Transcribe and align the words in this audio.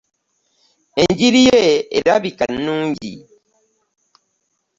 Enjiri 1.01 1.41
ye 1.49 1.63
erabika 1.97 2.45
nnungi. 2.53 3.13